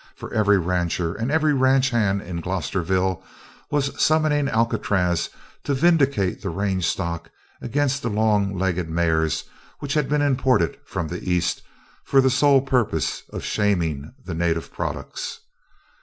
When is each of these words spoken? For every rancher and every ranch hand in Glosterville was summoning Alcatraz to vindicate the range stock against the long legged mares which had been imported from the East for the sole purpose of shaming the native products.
For 0.15 0.33
every 0.33 0.57
rancher 0.57 1.13
and 1.13 1.29
every 1.31 1.53
ranch 1.53 1.91
hand 1.91 2.23
in 2.23 2.41
Glosterville 2.41 3.21
was 3.69 3.91
summoning 4.03 4.47
Alcatraz 4.49 5.29
to 5.63 5.75
vindicate 5.75 6.41
the 6.41 6.49
range 6.49 6.87
stock 6.87 7.29
against 7.61 8.01
the 8.01 8.09
long 8.09 8.57
legged 8.57 8.89
mares 8.89 9.43
which 9.77 9.93
had 9.93 10.09
been 10.09 10.23
imported 10.23 10.79
from 10.87 11.09
the 11.09 11.21
East 11.29 11.61
for 12.03 12.19
the 12.19 12.31
sole 12.31 12.61
purpose 12.61 13.21
of 13.29 13.43
shaming 13.43 14.15
the 14.25 14.33
native 14.33 14.73
products. 14.73 15.41